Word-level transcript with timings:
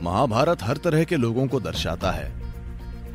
महाभारत 0.00 0.62
हर 0.62 0.76
तरह 0.76 1.04
के 1.04 1.16
लोगों 1.16 1.46
को 1.46 1.60
दर्शाता 1.60 2.10
है। 2.10 2.32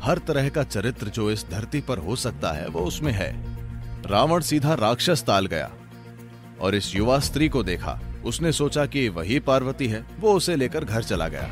हर 0.02 0.18
तरह 0.18 0.48
का 0.48 0.62
चरित्र 0.62 1.06
जो 1.06 1.30
इस 1.30 1.44
धरती 1.50 1.80
पर 1.80 1.98
हो 1.98 2.16
सकता 2.16 2.52
है, 2.52 2.66
वो 2.68 2.80
उसमें 2.80 3.12
है। 3.12 3.32
रावण 4.06 4.40
सीधा 4.40 4.74
राक्षस 4.74 5.22
ताल 5.22 5.46
गया 5.46 5.70
और 6.60 6.74
इस 6.74 6.94
युवा 6.96 7.18
स्त्री 7.18 7.48
को 7.48 7.62
देखा। 7.62 7.98
उसने 8.24 8.52
सोचा 8.52 8.86
कि 8.86 9.08
वही 9.08 9.38
पार्वती 9.38 9.86
है, 9.86 10.04
वो 10.20 10.32
उसे 10.32 10.56
लेकर 10.56 10.84
घर 10.84 11.02
चला 11.02 11.28
गया। 11.28 11.50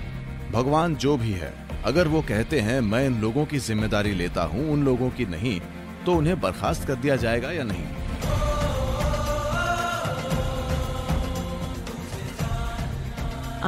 भगवान 0.52 0.96
जो 0.96 1.16
भी 1.16 1.32
है, 1.32 1.52
अगर 1.84 2.08
वो 2.08 2.22
कहते 2.22 2.60
हैं, 2.60 2.80
मैं 2.80 3.04
इन 3.06 3.20
लोगों 3.20 3.44
की 3.46 3.58
ज़िम्मेदारी 3.58 4.14
लेता 4.14 4.42
हूँ, 4.42 4.70
उन 4.70 4.84
लोगों 4.84 5.10
की 5.10 5.26
नहीं 5.26 5.60
तो 6.06 6.14
उन्हें 6.14 6.40
बर्खास्त 6.40 6.86
कर 6.86 6.94
दिया 6.94 7.16
जाएगा 7.16 7.50
या 7.52 7.64
नहीं? 7.64 7.86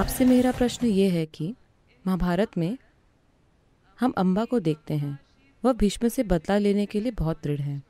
आपसे 0.01 0.25
मेरा 0.25 0.53
प्रश्न 0.53 0.87
ये 0.87 1.09
है 1.09 1.27
कि 1.27 1.55
महाभारत 2.07 2.59
में 2.59 2.79
हम 4.01 4.11
अम्बा 4.11 4.45
को 4.45 4.61
देखते 4.61 4.95
हैं। 4.95 5.19
वह 5.65 5.73
भीष्म 5.73 6.09
से 6.09 6.23
बदला 6.23 6.59
लेने 6.59 6.87
के 6.87 7.01
लिए 7.01 7.13
बहुत 7.13 7.41
दृढ़ 7.45 7.61
हैं 7.61 7.83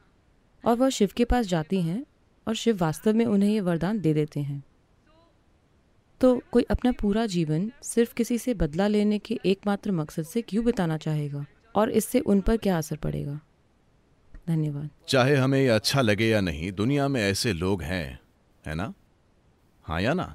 और 0.65 0.77
वह 0.77 0.89
शिव 0.89 1.11
के 1.17 1.25
पास 1.25 1.47
जाती 1.47 1.83
हैं 1.83 2.07
और 2.49 2.55
शिव 2.55 2.77
वास्तव 2.77 3.15
में 3.15 3.27
उन्हें 3.27 3.51
ये 3.51 3.61
वरदान 3.61 4.01
दे 4.01 4.15
देते 4.15 4.41
हैं। 4.41 4.65
तो 6.21 6.43
कोई 6.53 6.63
अपना 6.63 6.93
पूरा 6.93 7.27
जीवन 7.27 7.73
सिर्फ़ 7.83 8.15
किसी 8.15 8.39
से 8.39 8.55
बदला 8.55 8.87
लेने 8.87 9.19
के 9.19 9.41
एकमात्र 9.47 9.93
मकसद 9.93 10.23
से 10.23 10.43
क्यों 10.43 10.65
बिताना 10.65 10.97
चाहेगा 10.97 11.47
और 11.75 11.91
इससे 11.91 12.21
उन 12.21 12.41
पर 12.41 12.57
क्या 12.57 12.79
असर 12.79 12.97
पड़ेगा? 12.97 13.41
धन्यवाद। 14.49 14.91
चाहे 15.09 15.37
हमें 15.37 15.61
ये 15.61 15.69
अच्छा 15.69 16.01
लगे 16.01 16.29
या 16.29 16.41
नहीं, 16.41 16.73
दुनिया 16.73 17.09
में 17.09 17.23
ऐसे 17.23 17.53
लोग 17.53 17.83
हैं, 17.83 18.21
है 18.67 18.75
ना? 18.75 18.95
हाँ 19.83 20.01
या 20.01 20.15
ना? 20.15 20.35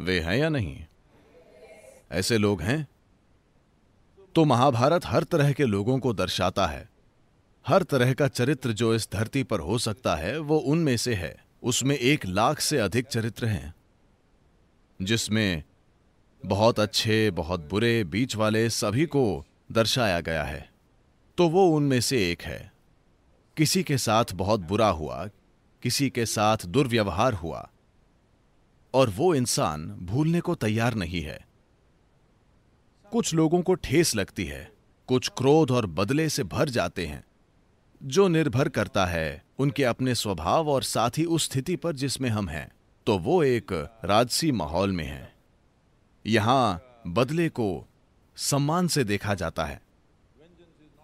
वे 0.00 0.20
हैं 0.20 0.36
या 0.36 0.48
नहीं? 0.48 0.84
ऐसे 2.12 2.38
लोग 2.38 2.62
हैं? 2.62 2.88
तो 4.34 4.44
महाभारत 4.44 5.06
हर 5.06 5.22
तरह 5.22 5.52
के 5.52 5.64
लोगों 5.64 5.98
को 5.98 6.12
दर्शाता 6.12 6.66
है। 6.66 6.88
हर 7.66 7.82
तरह 7.82 8.14
का 8.14 8.28
चरित्र 8.28 8.72
जो 8.72 8.94
इस 8.94 9.08
धरती 9.12 9.42
पर 9.42 9.60
हो 9.60 9.78
सकता 9.78 10.16
है, 10.16 10.38
वो 10.38 10.58
उनमें 10.58 10.96
से 10.96 11.14
है। 11.14 11.44
उसमें 11.62 11.96
एक 11.96 12.26
लाख 12.26 12.60
से 12.60 12.78
अधिक 12.78 13.06
चरित्र 13.06 13.46
हैं, 13.46 13.74
जिसमें 15.02 15.62
बहुत 16.46 16.80
अच्छे, 16.80 17.30
बहुत 17.30 17.60
बुरे 17.60 18.04
बीच 18.04 18.36
वाले 18.36 18.70
सभी 18.70 19.06
को 19.06 19.44
दर्शाया 19.72 20.20
गया 20.20 20.44
है। 20.44 20.70
तो 21.38 21.48
वो 21.48 21.68
उनमें 21.68 22.00
से 22.00 22.32
एक 22.32 22.42
है। 22.42 22.72
किसी 23.56 23.82
के 23.82 23.98
साथ 23.98 24.24
बहुत 24.34 24.60
बुरा 24.60 24.88
हुआ, 24.88 25.28
किसी 25.82 26.10
के 26.10 26.26
साथ 26.26 26.56
दुर्व्यवहार 26.66 27.32
हुआ 27.32 27.70
और 28.94 29.10
वो 29.10 29.34
इंसान 29.34 29.88
भूलने 29.90 30.40
को 30.40 30.54
तैयार 30.54 30.94
नहीं 30.94 31.22
है। 31.22 31.46
कुछ 33.12 33.34
लोगों 33.34 33.62
को 33.62 33.74
ठेस 33.74 34.14
लगती 34.14 34.44
है, 34.44 34.72
कुछ 35.08 35.28
क्रोध 35.28 35.70
और 35.70 35.86
बदले 35.86 36.28
से 36.28 36.44
भर 36.44 36.68
जाते 36.68 37.06
हैं। 37.06 37.24
जो 38.02 38.28
निर्भर 38.28 38.68
करता 38.68 39.06
है, 39.06 39.44
उनके 39.58 39.84
अपने 39.84 40.14
स्वभाव 40.14 40.68
और 40.68 40.82
साथ 40.82 41.10
ही 41.18 41.24
उस 41.24 41.44
स्थिति 41.44 41.76
पर 41.76 41.92
जिसमें 41.92 42.30
हम 42.30 42.48
हैं 42.48 42.70
तो 43.06 43.18
वो 43.18 43.42
एक 43.42 43.72
राजसी 44.04 44.52
माहौल 44.52 44.92
में 44.92 45.04
है। 45.04 45.32
यहाँ 46.26 46.82
बदले 47.06 47.48
को 47.48 47.86
सम्मान 48.36 48.88
से 48.88 49.04
देखा 49.04 49.34
जाता 49.34 49.64
है। 49.64 49.80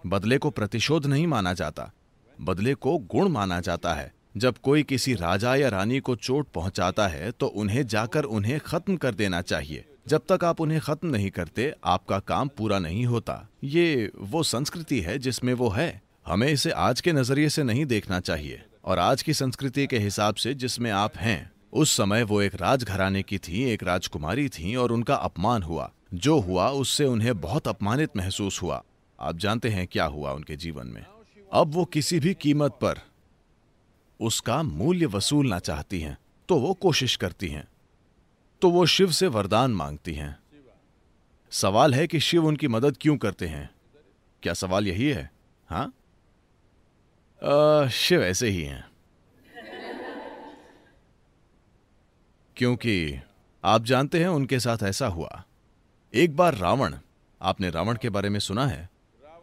बदले 0.07 0.39
को 0.39 0.51
प्रतिशोध 0.51 1.07
नहीं 1.07 1.27
माना 1.27 1.53
जाता, 1.53 1.91
बदले 2.41 2.75
को 2.75 2.99
गुण 2.99 3.29
माना 3.29 3.61
जाता 3.61 3.95
है। 3.95 4.14
जब 4.35 4.55
कोई 4.59 4.83
किसी 4.83 5.15
राजा 5.15 5.55
या 5.55 5.69
रानी 5.69 5.99
को 6.01 6.15
चोट 6.17 6.49
पहुंचाता 6.55 7.07
है 7.09 7.31
तो 7.31 7.47
उन्हें 7.47 7.87
जाकर 7.87 8.25
उन्हें 8.25 8.59
खत्म 8.61 8.97
कर 8.97 9.15
देना 9.15 9.41
चाहिए। 9.43 9.85
जब 10.09 10.23
तक 10.29 10.45
आप 10.45 10.61
उन्हें 10.61 10.81
खत्म 10.81 11.09
नहीं 11.09 11.31
करते, 11.31 11.73
आपका 11.85 12.19
काम 12.19 12.49
पूरा 12.49 12.79
नहीं 12.79 13.05
होता। 13.07 13.49
ये 13.65 14.11
वो 14.17 14.43
संस्कृति 14.43 15.01
है 15.01 15.19
जिसमें 15.19 15.53
वो 15.55 15.69
है। 15.69 16.03
हमें 16.27 16.49
इसे 16.49 16.71
आज 16.71 17.01
के 17.01 17.13
नज़रिए 17.13 17.49
से 17.49 17.63
नहीं 17.63 17.87
देखना 17.87 18.21
चाहिए, 18.21 18.63
और 18.85 18.99
आज 18.99 19.23
की 19.23 19.35
संस्कृति 19.35 19.87
के 19.87 19.99
हिसाब 19.99 20.35
से 20.35 20.55
जिसमें 20.55 20.91
आप 20.91 21.17
हैं। 21.17 21.51
उस 21.73 21.91
समय 21.91 22.23
वो 22.23 22.43
एक 22.43 22.55
राजघराने 22.55 23.23
की 23.23 23.39
थी, 23.39 23.63
एक 23.65 23.83
राजकुमारी 23.83 24.49
थी, 24.49 24.75
और 24.77 24.93
उनका 24.93 25.15
अपमान 25.15 25.63
हुआ। 25.63 25.91
जो 26.15 26.39
हुआ, 26.39 26.69
उससे 26.69 27.05
उन्हें 27.05 27.41
बहुत 27.41 27.69
अपमानित 27.69 28.17
महसूस 28.17 28.63
हुआ। 28.63 28.83
आप 29.19 29.37
जानते 29.37 29.69
हैं 29.69 29.87
क्या 29.87 30.05
हुआ 30.05 30.33
उनके 30.33 30.57
जीवन 30.57 30.87
में। 30.87 31.05
अब 31.53 31.75
वो 31.75 31.85
किसी 31.85 32.21
भी 32.21 32.35
कीमत 32.35 32.73
पर 32.73 33.01
उसका 34.21 34.63
मूल्य 34.63 35.07
वसूलना 35.07 35.59
चाहती 35.59 36.01
हैं 36.01 36.19
तो 36.49 36.59
वो 36.59 36.75
कोशिश 36.75 37.17
करती 37.17 37.49
हैं। 37.49 37.69
तो 38.63 38.71
वो 38.71 38.87
शिव 38.87 39.11
से 39.11 39.27
वरदान 39.27 39.71
मांगती 39.71 40.15
हैं। 40.15 40.39
सवाल 41.51 41.95
है 41.95 42.07
कि 42.07 42.21
शिव 42.21 42.47
उनकी 42.47 42.69
मदद 42.69 42.97
क्यों 43.01 43.17
करते 43.17 43.47
हैं? 43.47 43.71
क्या 44.43 44.55
सवाल 44.55 44.89
यही 44.89 45.09
है? 45.09 45.31
हाँ? 45.69 45.93
शिव 47.89 48.25
ऐसे 48.25 48.49
ही 48.49 48.63
हैं। 48.63 48.91
क्योंकि 52.57 53.21
आप 53.65 53.85
जानते 53.85 54.21
हैं 54.21 54.29
उनके 54.29 54.61
साथ 54.61 54.79
ऐसा 54.83 55.07
हुआ। 55.07 55.45
एक 56.15 56.37
बार 56.37 56.55
रावण, 56.55 56.95
आपने 57.43 57.71
रावण 57.71 57.97
के 57.97 58.11
बारे 58.11 58.29
में 58.29 58.41
सुना 58.41 58.67
है? 58.67 58.91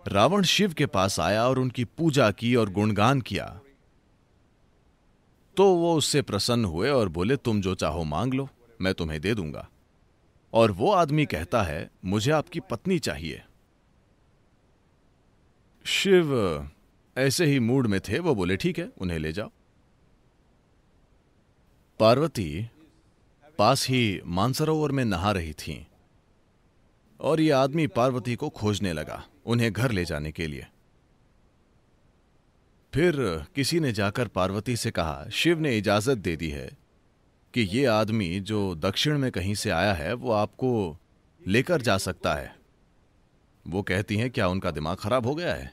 रावण 0.07 0.43
शिव 0.43 0.73
के 0.73 0.85
पास 0.85 1.19
आया 1.19 1.47
और 1.47 1.59
उनकी 1.59 1.83
पूजा 1.83 2.31
की 2.31 2.55
और 2.55 2.69
गुणगान 2.69 3.21
किया। 3.21 3.59
तो 5.57 5.75
वो 5.75 5.95
उससे 5.95 6.21
प्रसन्न 6.21 6.65
हुए 6.65 6.89
और 6.89 7.09
बोले, 7.09 7.35
तुम 7.35 7.61
जो 7.61 7.75
चाहो 7.75 8.03
मांग 8.03 8.33
लो, 8.33 8.49
मैं 8.81 8.93
तुम्हें 8.93 9.21
दे 9.21 9.33
दूँगा। 9.33 9.69
और 10.53 10.71
वो 10.71 10.91
आदमी 10.91 11.25
कहता 11.25 11.63
है, 11.63 11.89
मुझे 12.05 12.31
आपकी 12.31 12.59
पत्नी 12.59 12.99
चाहिए। 12.99 13.43
शिव 15.85 16.69
ऐसे 17.17 17.45
ही 17.45 17.59
मूड 17.59 17.87
में 17.87 17.99
थे, 17.99 18.19
वो 18.19 18.35
बोले, 18.35 18.57
ठीक 18.57 18.79
है, 18.79 18.91
उन्हें 18.97 19.19
ले 19.19 19.33
जाओ। 19.33 19.51
पार्वती 21.99 22.69
पास 23.57 23.89
ही 23.89 24.21
मानसरोवर 24.25 24.91
में 24.91 25.05
नहा 25.05 25.31
रही 25.31 25.53
थीं 25.53 25.85
और 27.19 27.41
ये 27.41 27.51
आदमी 27.51 27.87
पार्वती 27.87 28.35
को 28.35 28.49
खोजने 28.49 28.93
लगा, 28.93 29.23
उन्हें 29.45 29.73
घर 29.73 29.91
ले 29.91 30.05
जाने 30.05 30.31
के 30.31 30.47
लिए। 30.47 30.67
फिर 32.93 33.45
किसी 33.55 33.79
ने 33.79 33.91
जाकर 33.91 34.27
पार्वती 34.27 34.75
से 34.77 34.91
कहा, 34.91 35.25
शिव 35.31 35.59
ने 35.59 35.77
इजाज़त 35.77 36.17
दे 36.17 36.35
दी 36.35 36.49
है 36.49 36.77
कि 37.53 37.61
ये 37.61 37.85
आदमी 37.85 38.39
जो 38.39 38.75
दक्षिण 38.75 39.17
में 39.17 39.31
कहीं 39.31 39.55
से 39.55 39.69
आया 39.69 39.93
है, 39.93 40.13
वो 40.13 40.31
आपको 40.31 40.97
लेकर 41.47 41.81
जा 41.81 41.97
सकता 41.97 42.33
है। 42.33 42.55
वो 43.67 43.81
कहती 43.81 44.17
हैं, 44.17 44.31
क्या 44.31 44.47
उनका 44.47 44.71
दिमाग 44.71 44.97
खराब 44.97 45.25
हो 45.25 45.35
गया 45.35 45.53
है? 45.55 45.71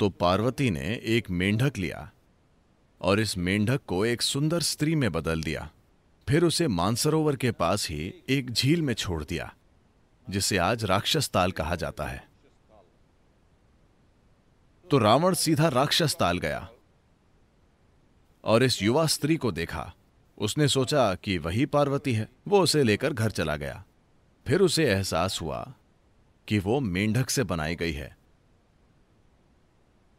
तो 0.00 0.08
पार्वती 0.08 0.70
ने 0.70 1.00
एक 1.04 1.30
मेंढक 1.30 1.78
लिया 1.78 2.10
और 3.00 3.20
इस 3.20 3.38
मेंढक 3.38 3.80
को 3.86 4.06
एक 4.06 4.22
सुंदर 4.22 4.60
स्त्री 4.60 4.94
में 4.94 5.12
बदल 5.12 5.42
दिया। 5.42 5.70
फिर 6.28 6.44
उसे 6.44 6.68
मानसरोवर 6.68 7.36
के 7.36 7.50
पास 7.50 7.88
ही 7.90 8.14
एक 8.28 8.50
झील 8.50 8.82
में 8.82 8.94
छोड़ 8.94 9.24
दिया, 9.24 9.54
जिसे 10.30 10.58
आज 10.58 10.84
राक्षस 10.84 11.28
ताल 11.28 11.52
कहा 11.52 11.74
जाता 11.74 12.04
है। 12.04 12.27
तो 14.90 14.98
रावण 14.98 15.34
सीधा 15.34 15.68
राक्षस 15.68 16.16
ताल 16.20 16.38
गया 16.38 16.68
और 18.44 18.62
इस 18.62 18.82
युवा 18.82 19.06
स्त्री 19.06 19.36
को 19.36 19.52
देखा। 19.52 19.94
उसने 20.38 20.68
सोचा 20.68 21.14
कि 21.14 21.38
वही 21.38 21.66
पार्वती 21.66 22.12
है, 22.12 22.28
वो 22.48 22.60
उसे 22.60 22.82
लेकर 22.82 23.12
घर 23.12 23.30
चला 23.30 23.56
गया। 23.56 23.84
फिर 24.46 24.60
उसे 24.60 24.84
एहसास 24.84 25.38
हुआ 25.42 25.74
कि 26.48 26.58
वो 26.58 26.80
मेंढक 26.80 27.30
से 27.30 27.44
बनाई 27.44 27.74
गई 27.74 27.92
है। 27.92 28.18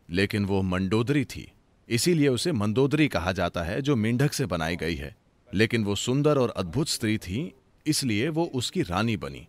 लेकिन 0.10 0.46
वो 0.46 0.62
मंडोदरी 0.62 1.26
थी, 1.26 1.52
इसीलिए 1.90 2.28
उसे 2.28 2.52
मंदोदरी 2.52 3.08
कहा 3.08 3.32
जाता 3.32 3.64
है, 3.64 3.82
जो 3.82 3.96
मेंढक 3.96 4.34
से 4.34 4.46
बनाई 4.46 4.76
गई 4.76 4.96
है। 4.96 5.18
लेकिन 5.54 5.84
वो 5.84 5.96
सुंदर 5.96 6.38
और 6.38 6.50
अद्भुत 6.50 6.88
स्त्री 6.88 7.18
थी, 7.18 7.56
इसलिए 7.86 8.30
वो 8.30 8.52
उसकी 8.56 8.82
रानी 8.82 9.18
बनी 9.18 9.48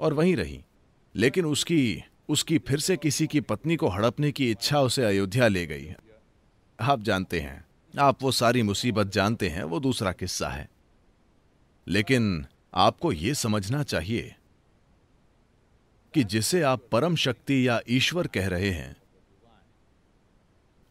और 0.00 0.12
वहीं 0.12 0.36
रही। 0.36 0.64
लेकिन 1.16 1.44
उसकी 1.44 2.04
उसकी 2.28 2.58
फिर 2.58 2.80
से 2.80 2.96
किसी 2.96 3.26
की 3.26 3.40
पत्नी 3.40 3.76
को 3.76 3.88
हड़पने 3.88 4.32
की 4.32 4.50
इच्छा 4.50 4.80
उसे 4.80 5.04
अयोध्या 5.04 5.48
ले 5.48 5.66
गई 5.66 5.94
आप 6.80 7.00
जानते 7.00 7.40
हैं, 7.40 7.64
आप 7.98 8.22
वो 8.22 8.32
सारी 8.32 8.62
मुसीबत 8.62 9.06
जानते 9.06 9.48
हैं, 9.48 9.62
वो 9.62 9.80
दूसरा 9.80 10.12
किस्सा 10.12 10.48
है। 10.48 10.70
लेकिन 11.88 12.46
आपको 12.74 13.12
यह 13.12 13.34
समझना 13.34 13.82
चाहिए 13.82 14.36
कि 16.14 16.24
जिसे 16.24 16.62
आप 16.62 16.88
परम 16.92 17.16
शक्ति 17.16 17.68
या 17.68 17.80
ईश्वर 17.88 18.26
कह 18.26 18.48
रहे 18.48 18.70
हैं, 18.70 18.96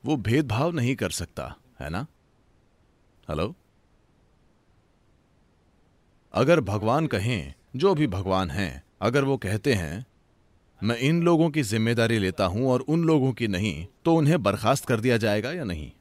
वो 0.05 0.15
भेदभाव 0.15 0.71
नहीं 0.71 0.95
कर 0.95 1.09
सकता, 1.09 1.55
है 1.79 1.89
ना? 1.89 2.07
हेलो 3.29 3.55
अगर 6.33 6.61
भगवान 6.61 7.07
कहें, 7.07 7.53
जो 7.75 7.95
भी 7.95 8.07
भगवान 8.07 8.51
हैं, 8.51 8.83
अगर 9.01 9.23
वो 9.23 9.37
कहते 9.37 9.73
हैं 9.73 10.05
मैं 10.83 10.97
इन 10.97 11.23
लोगों 11.23 11.49
की 11.49 11.61
ज़िम्मेदारी 11.61 12.19
लेता 12.19 12.45
हूँ 12.45 12.69
और 12.69 12.79
उन 12.79 13.03
लोगों 13.03 13.33
की 13.33 13.47
नहीं 13.47 13.85
तो 14.05 14.15
उन्हें 14.15 14.43
बर्खास्त 14.43 14.85
कर 14.85 14.99
दिया 14.99 15.17
जाएगा 15.17 15.51
या 15.51 15.63
नहीं? 15.63 15.91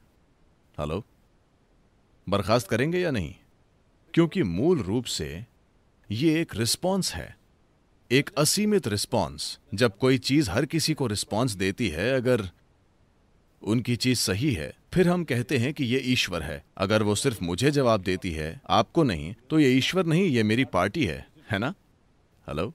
हेलो 0.79 1.05
बर्खास्त 2.29 2.67
करेंगे 2.67 2.99
या 2.99 3.11
नहीं? 3.11 3.35
क्योंकि 4.13 4.43
मूल 4.43 4.79
रूप 4.79 5.05
से 5.05 5.45
ये 6.11 6.41
एक 6.41 6.55
रिस्पॉन्स 6.55 7.13
है। 7.13 7.37
एक 8.11 8.29
असीमित 8.37 8.87
रिस्पॉन्स 8.87 9.59
जब 9.73 9.97
कोई 9.97 10.17
चीज़ 10.17 10.49
हर 10.49 10.65
किसी 10.65 10.93
को 10.93 11.07
रिस्पॉन्स 11.07 11.51
देती 11.51 11.89
है, 11.89 12.13
अगर 12.13 12.49
उनकी 13.61 13.95
चीज़ 13.95 14.19
सही 14.19 14.53
है, 14.53 14.73
फिर 14.93 15.09
हम 15.09 15.23
कहते 15.23 15.57
हैं 15.57 15.73
कि 15.73 15.83
ये 15.83 15.99
ईश्वर 15.99 16.43
है। 16.43 16.63
अगर 16.77 17.03
वो 17.03 17.15
सिर्फ़ 17.15 17.43
मुझे 17.43 17.71
जवाब 17.71 18.01
देती 18.01 18.31
है, 18.31 18.61
आपको 18.69 19.03
नहीं 19.03 19.33
तो 19.49 19.59
ये 19.59 19.69
ईश्वर 19.69 20.05
नहीं, 20.05 20.23
ये 20.23 20.43
मेरी 20.43 20.65
पार्टी 20.65 21.05
है। 21.05 21.27
है 21.51 21.59
ना? 21.59 21.73
हेलो 22.47 22.73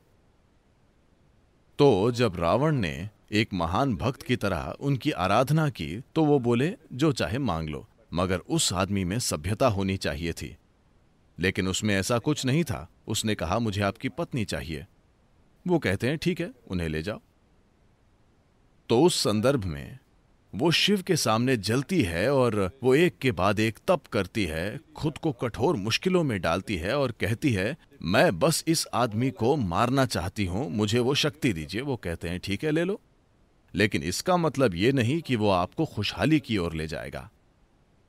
तो 1.78 2.11
जब 2.11 2.37
रावण 2.37 2.76
ने 2.76 3.11
एक 3.32 3.49
महान 3.55 3.96
भक्त 3.96 4.23
की 4.23 4.37
तरह 4.37 4.75
उनकी 4.81 5.11
आराधना 5.11 5.69
की 5.69 6.00
तो 6.14 6.25
वो 6.25 6.38
बोले, 6.38 6.75
जो 6.93 7.12
चाहे 7.12 7.38
मांग 7.38 7.69
लो, 7.69 7.88
मगर 8.14 8.38
उस 8.38 8.73
आदमी 8.73 9.05
में 9.05 9.19
सभ्यता 9.19 9.69
होनी 9.69 9.96
चाहिए 9.96 10.32
थी। 10.32 10.56
लेकिन 11.38 11.69
उसमें 11.69 11.96
ऐसा 11.96 12.19
कुछ 12.19 12.46
नहीं 12.46 12.64
था। 12.64 12.88
उसने 13.08 13.34
कहा, 13.34 13.58
मुझे 13.58 13.82
आपकी 13.82 14.08
पत्नी 14.08 14.44
चाहिए। 14.44 14.87
वो 15.67 15.78
कहते 15.78 16.08
हैं, 16.08 16.19
ठीक 16.19 16.40
है, 16.40 16.50
उन्हें 16.69 16.88
ले 16.88 17.02
जाओ। 17.02 17.20
तो 18.88 19.02
उस 19.02 19.14
संदर्भ 19.14 19.64
में 19.64 19.99
वो 20.55 20.70
शिव 20.70 21.02
के 21.02 21.17
सामने 21.17 21.56
जलती 21.56 22.02
है 22.02 22.32
और 22.32 22.70
वो 22.82 22.94
एक 22.94 23.19
के 23.19 23.32
बाद 23.32 23.61
एक 23.61 23.78
तप 23.88 24.02
करती 24.12 24.44
है, 24.44 24.81
खुद 24.96 25.19
को 25.19 25.32
कठोर 25.32 25.76
मुश्किलों 25.76 26.23
में 26.23 26.40
डालती 26.40 26.76
है 26.76 26.99
और 26.99 27.12
कहती 27.12 27.52
है 27.52 27.76
मैं 28.02 28.38
बस 28.38 28.64
इस 28.66 28.87
आदमी 28.94 29.31
को 29.31 29.56
मारना 29.56 30.06
चाहती 30.06 30.44
हूँ, 30.44 30.70
मुझे 30.70 30.98
वो 30.98 31.14
शक्ति 31.14 31.52
दीजिए, 31.52 31.81
वो 31.81 31.96
कहते 31.96 32.28
हैं, 32.28 32.40
ठीक 32.40 32.64
है, 32.64 32.70
ले 32.70 32.84
लो। 32.84 33.00
लेकिन 33.75 34.02
इसका 34.02 34.37
मतलब 34.37 34.75
ये 34.75 34.93
नहीं 34.93 35.22
कि 35.22 35.37
वो 35.37 35.50
आपको 35.50 35.87
खुशहाली 35.87 36.40
की 36.40 36.58
ओर 36.58 36.72
ले 36.72 36.87
जाएगा। 36.87 37.31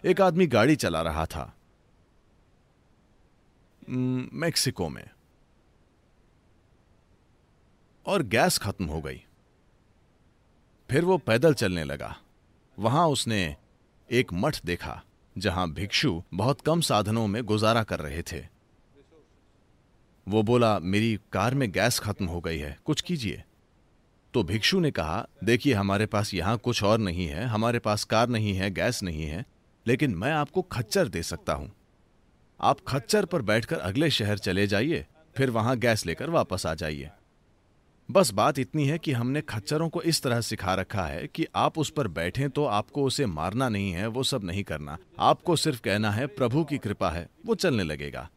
एक 0.06 0.22
आदमी 0.22 0.48
गाड़ी 0.48 0.76
चला 0.76 1.02
रहा 1.02 1.26
था। 1.26 1.56
मेक्सिको 4.34 4.90
में। 4.90 5.10
और 8.06 8.24
गैस 8.24 8.58
खत्म 8.58 8.86
हो 8.86 9.02
गई। 9.02 9.24
फिर 10.90 11.06
वो 11.06 11.18
पैदल 11.18 11.54
चलने 11.54 11.84
लगा। 11.84 12.18
वहाँ 12.80 13.08
उसने 13.08 13.56
एक 14.12 14.34
मठ 14.34 14.66
देखा, 14.66 15.04
जहाँ 15.38 15.72
भिक्षु 15.72 16.24
बहुत 16.34 16.62
कम 16.62 16.82
साधनों 16.82 17.28
में 17.28 17.44
गुजारा 17.44 17.84
कर 17.84 18.00
रहे 18.00 18.22
थे। 18.22 18.57
वो 20.28 20.44
बोला, 20.44 20.80
मेरी 20.80 21.20
कार 21.34 21.56
में 21.56 21.72
गैस 21.72 22.00
खत्म 22.00 22.26
हो 22.26 22.42
गई 22.42 22.58
है, 22.58 22.78
कुछ 22.86 23.02
कीजिए। 23.02 23.44
तो 24.34 24.44
भिक्षु 24.44 24.80
ने 24.80 24.92
कहा, 24.92 25.28
देखिए, 25.44 25.74
हमारे 25.74 26.06
पास 26.06 26.34
यहाँ 26.34 26.58
कुछ 26.58 26.84
और 26.84 27.00
नहीं 27.00 27.28
है, 27.28 27.46
हमारे 27.46 27.80
पास 27.80 28.04
कार 28.04 28.30
नहीं 28.30 28.54
है, 28.54 28.72
गैस 28.72 29.04
नहीं 29.04 29.24
है, 29.24 29.46
लेकिन 29.88 30.16
मैं 30.16 30.32
आपको 30.32 30.62
खच्चर 30.62 31.08
दे 31.08 31.24
सकता 31.24 31.54
हूँ। 31.54 31.72
आप 32.62 32.78
खच्चर 32.88 33.26
पर 33.26 33.42
बैठकर 33.42 33.78
अगले 33.78 34.10
शहर 34.10 34.38
चले 34.38 34.68
जाइए, 34.68 35.06
फिर 35.38 35.50
वहाँ 35.50 35.78
गैस 35.78 36.06
लेकर 36.06 36.30
वापस 36.30 36.66
आ 36.66 36.74
जाइए। 36.74 37.10
बस 38.12 38.32
बात 38.32 38.60
इतनी 38.60 38.88
है 38.88 38.98
कि 38.98 39.12
हमने 39.12 39.42
खच्चरों 39.42 39.90
को 39.90 40.02
इस 40.02 40.22
तरह 40.24 40.42
सिखा 40.42 40.74
रखा 40.74 41.06
है 41.06 41.28
कि 41.28 41.48
आप 41.56 41.78
उस 41.78 41.90
पर 41.90 42.08
बैठें 42.08 42.50
तो 42.50 42.66
आपको 42.66 43.04
उसे 43.04 43.26
मारना 43.26 43.70
नहीं 43.70 43.92
है, 43.92 44.08
वो 44.08 44.24
सब 44.24 44.44
नहीं 44.44 44.64
करना। 44.64 44.98
आपको 45.20 45.56
सिर्फ़ 45.56 45.82
कहना 45.82 46.12
है, 46.12 46.28
प्रभु 46.28 46.64
की 46.64 46.78
कृपा 46.78 47.10
है। 47.10 47.30
वो 47.46 47.56
चलने 47.56 47.84
लगेगा। 47.84 48.30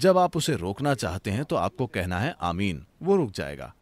जब 0.00 0.18
आप 0.18 0.36
उसे 0.36 0.56
रोकना 0.56 0.94
चाहते 0.94 1.30
हैं 1.30 1.44
तो 1.44 1.56
आपको 1.56 1.86
कहना 1.86 2.18
है, 2.18 2.36
आमीन। 2.40 2.86
वो 3.02 3.16
रुक 3.16 3.30
जाएगा। 3.30 3.74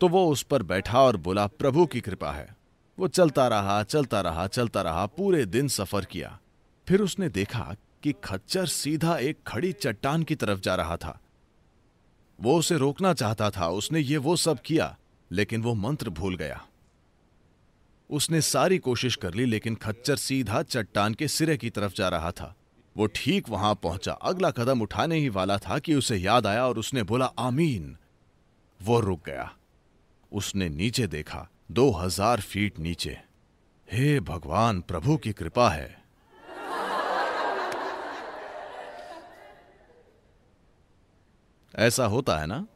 तो 0.00 0.08
वो 0.08 0.28
उस 0.28 0.42
पर 0.42 0.62
बैठा 0.62 1.00
और 1.02 1.16
बोला, 1.16 1.46
प्रभु 1.46 1.86
की 1.86 2.00
कृपा 2.00 2.32
है। 2.32 2.56
वो 2.98 3.08
चलता 3.08 3.48
रहा 3.48 3.82
चलता 3.82 4.20
रहा 4.20 4.46
चलता 4.46 4.82
रहा, 4.82 5.06
पूरे 5.06 5.46
दिन 5.46 5.68
सफ़र 5.68 6.04
किया। 6.04 6.40
फिर 6.88 7.00
उसने 7.00 7.28
देखा 7.28 7.76
कि 8.02 8.14
खच्चर 8.24 8.66
सीधा 8.66 9.16
एक 9.16 9.38
खड़ी 9.46 9.72
चट्टान 9.72 10.22
की 10.22 10.34
तरफ़ 10.34 10.60
जा 10.60 10.74
रहा 10.74 10.96
था। 10.96 11.20
वो 12.40 12.58
उसे 12.58 12.76
रोकना 12.76 13.14
चाहता 13.14 13.50
था, 13.50 13.68
उसने 13.68 14.00
ये 14.00 14.16
वो 14.16 14.36
सब 14.36 14.60
किया, 14.60 14.98
लेकिन 15.32 15.62
वो 15.62 15.74
मंत्र 15.74 16.10
भूल 16.10 16.36
गया। 16.36 16.66
उसने 18.10 18.40
सारी 18.40 18.78
कोशिश 18.78 19.16
कर 19.16 19.34
ली, 19.34 19.44
लेकिन 19.44 19.74
खच्चर 19.74 20.16
सीधा 20.16 20.62
चट्टान 20.62 21.14
के 21.14 21.28
सिरे 21.28 21.56
की 21.56 21.70
तरफ़ 21.70 21.92
जा 21.94 22.08
रहा 22.08 22.30
था। 22.30 22.54
वो 22.96 23.06
ठीक 23.06 23.48
वहाँ 23.48 23.74
पहुँचा। 23.74 24.12
अगला 24.12 24.50
कदम 24.50 24.82
उठाने 24.82 25.16
ही 25.16 25.28
वाला 25.28 25.58
था 25.58 25.78
कि 25.78 25.94
उसे 25.94 26.16
याद 26.16 26.46
आया 26.46 26.66
और 26.66 26.78
उसने 26.78 27.02
बोला, 27.02 27.24
आमीन। 27.24 27.96
वो 28.80 29.00
रुक 29.00 29.20
गया। 29.26 29.50
उसने 30.32 30.68
नीचे 30.68 31.06
देखा, 31.06 31.48
दो 31.70 31.90
हज़ार 31.90 32.40
फीट 32.40 32.78
नीचे। 32.78 33.20
हे 33.88 34.20
भगवान, 34.20 34.80
प्रभु 34.80 35.16
की 35.16 35.32
कृपा 35.32 35.68
है। 35.70 35.98
ऐसा 41.74 42.04
होता 42.04 42.38
है 42.38 42.46
ना? 42.46 42.66